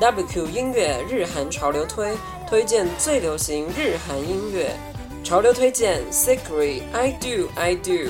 [0.00, 2.16] WQ 音乐日韩潮流推
[2.48, 4.70] 推荐最流行日韩音乐，
[5.22, 8.08] 潮流推荐 Secret I Do I Do。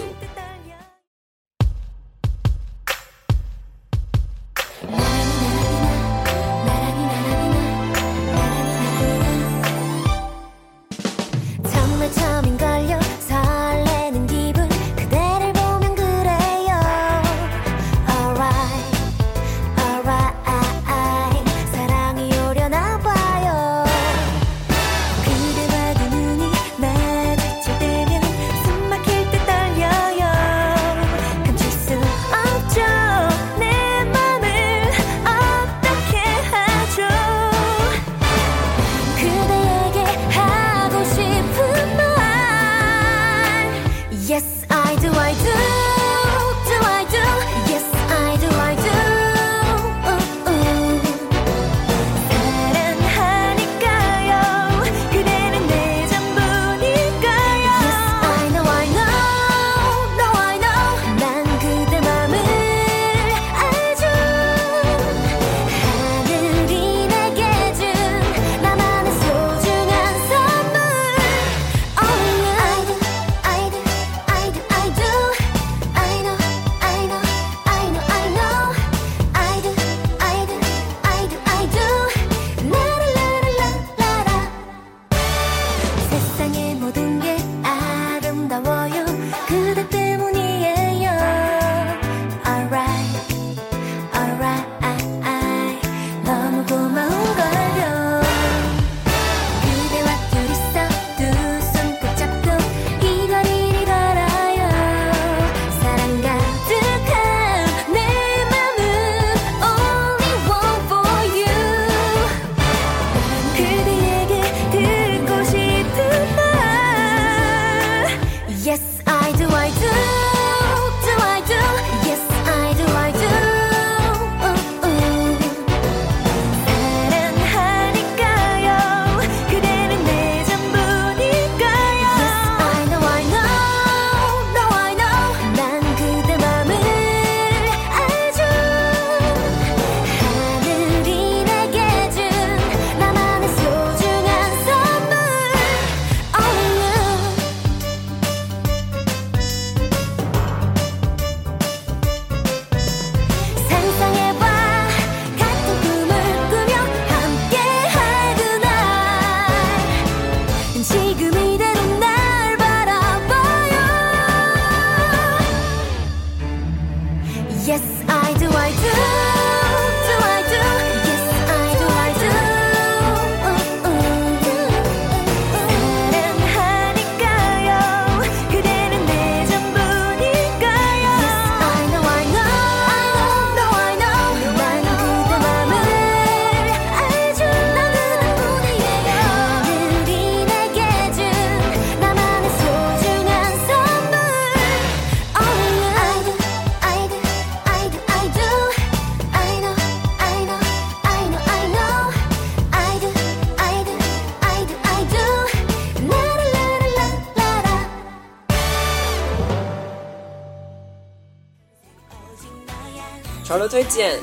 [213.61, 214.19] 潮流推荐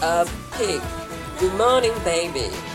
[0.00, 0.22] ，A
[0.58, 2.71] Pig，Good Morning Baby。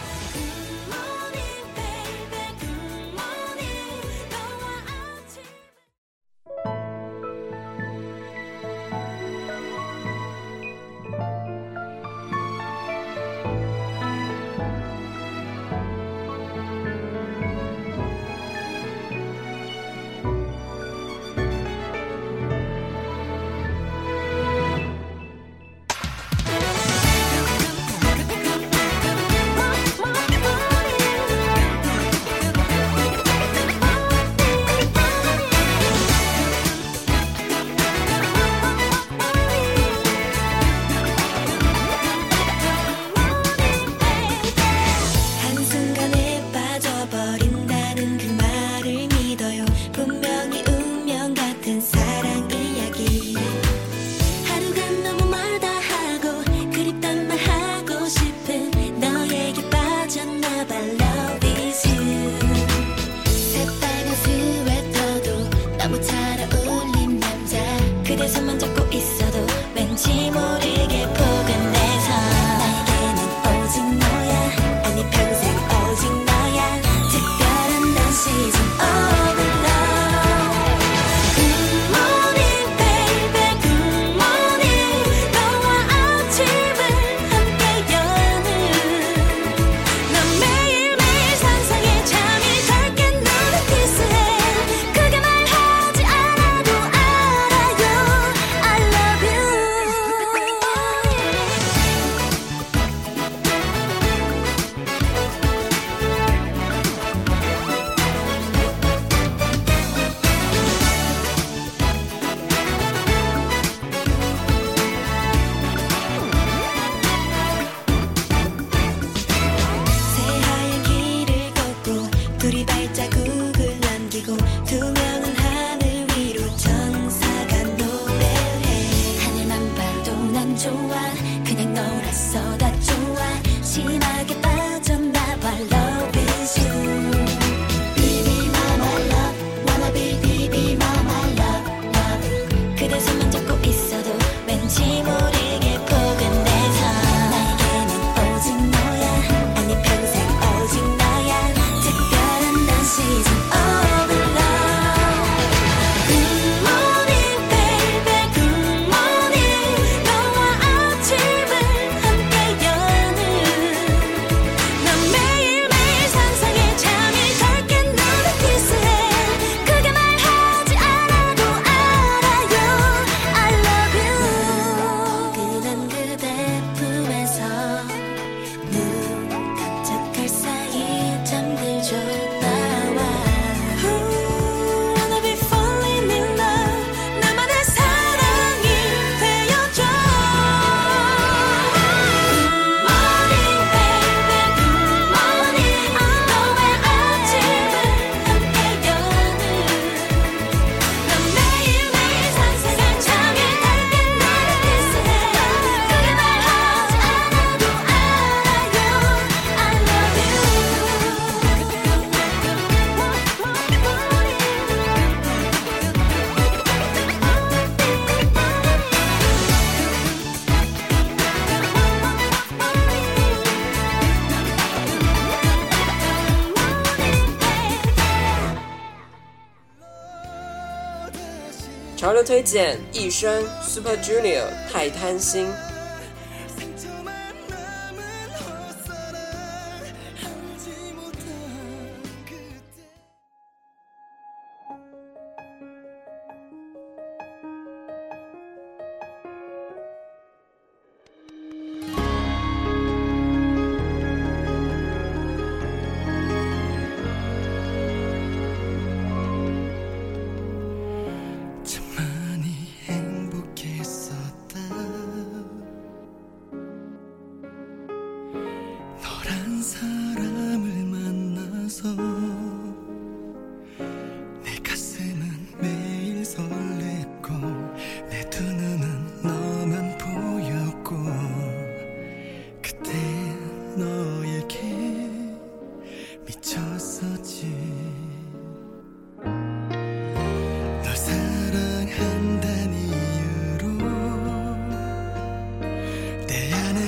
[232.27, 235.47] 推荐：一生 Super Junior 太贪心。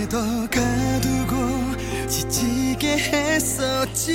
[0.09, 0.17] 더
[0.49, 4.09] 가두고 지치게 했었지.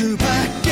[0.00, 0.24] つば
[0.62, 0.69] き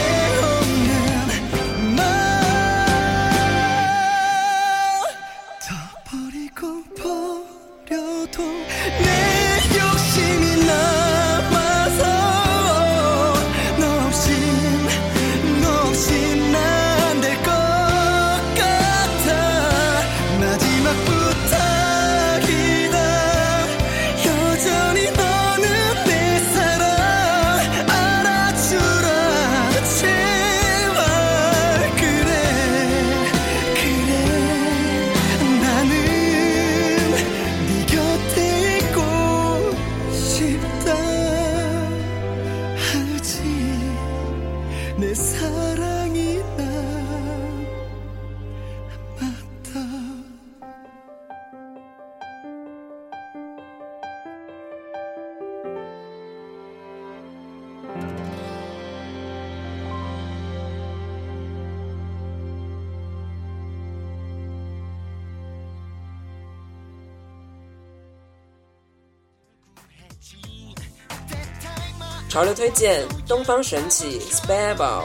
[72.39, 75.03] 潮流推荐东方神起 spare ball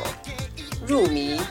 [0.86, 1.42] 入迷。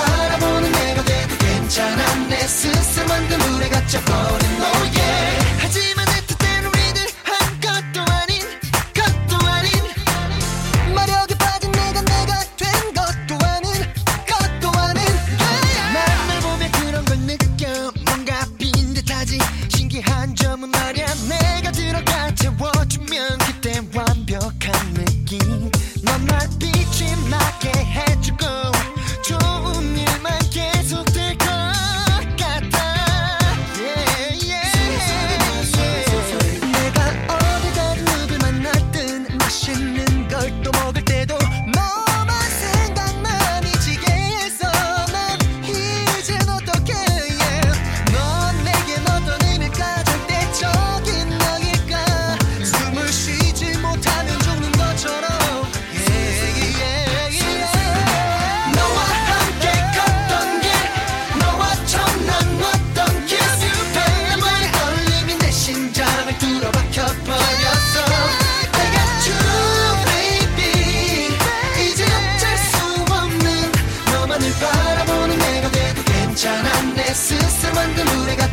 [0.00, 2.26] 바라보는 내가 돼도 괜찮아.
[2.28, 4.93] 내 스스로 만든 물에 갇혀버린 너야.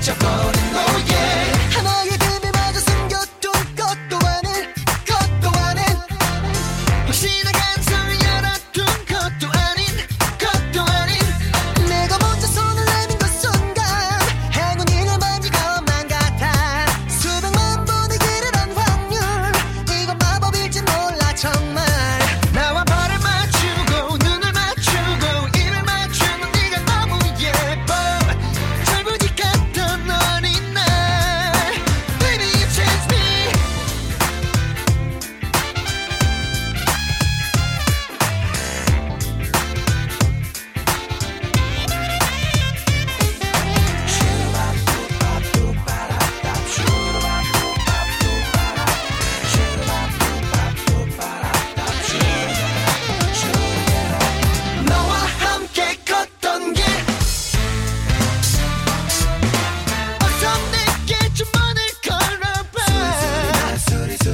[0.02, 0.51] catch.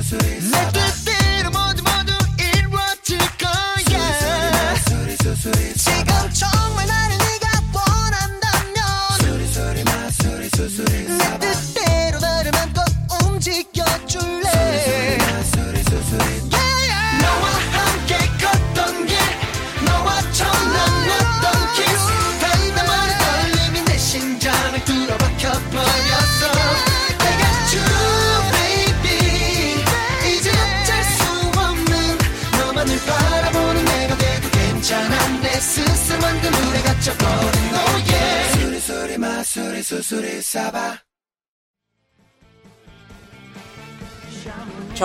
[0.10, 0.87] Let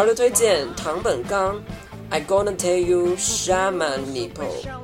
[0.03, 1.63] 潮流推荐唐本刚
[2.11, 4.82] ，I gonna tell you shaman nipple。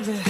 [0.00, 0.29] of it.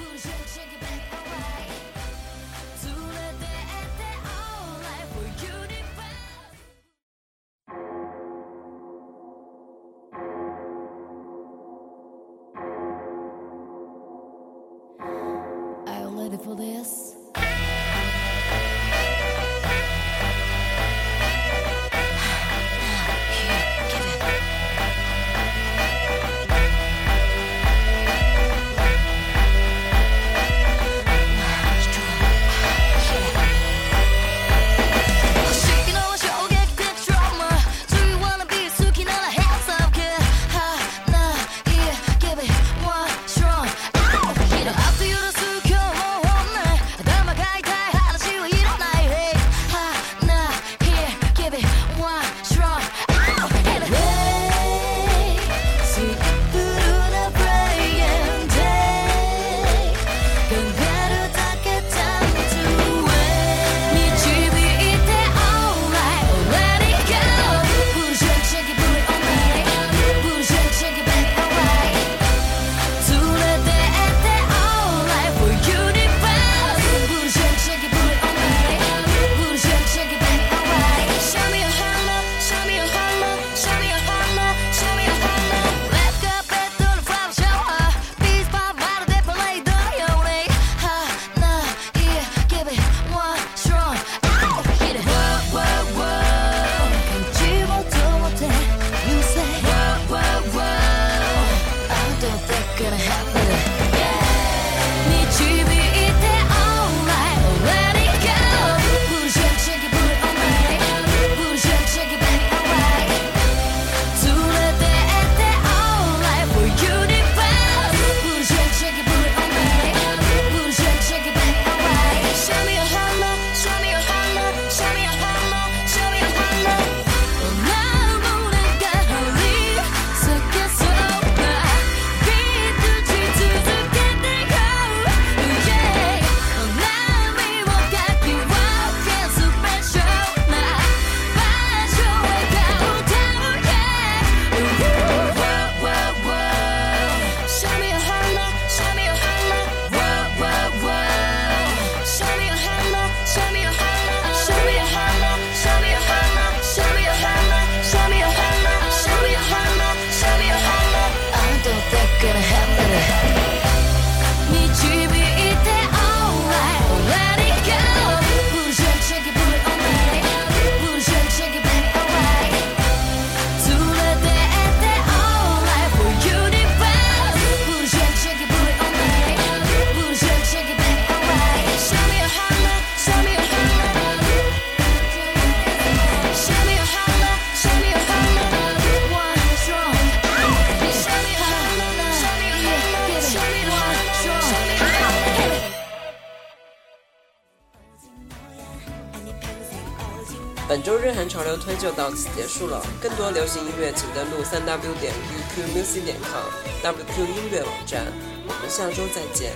[201.27, 202.81] 潮流推就到此结束了。
[203.01, 206.45] 更多流行音乐，请登录三 w 点 UQmusic 点 com
[206.83, 208.05] WQ 音乐网站。
[208.47, 209.53] 我们下周再见。